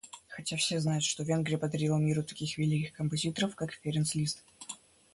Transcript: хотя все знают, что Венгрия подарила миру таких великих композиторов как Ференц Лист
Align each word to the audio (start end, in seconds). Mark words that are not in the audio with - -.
хотя 0.29 0.55
все 0.55 0.79
знают, 0.79 1.03
что 1.03 1.21
Венгрия 1.21 1.59
подарила 1.59 1.95
миру 1.97 2.23
таких 2.23 2.57
великих 2.57 2.91
композиторов 2.91 3.55
как 3.55 3.71
Ференц 3.73 4.15
Лист 4.15 4.43